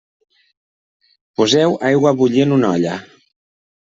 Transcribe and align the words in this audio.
Poseu 1.41 1.75
aigua 1.89 2.13
a 2.15 2.19
bullir 2.21 2.43
en 2.45 2.57
una 2.57 2.73
olla. 2.79 2.95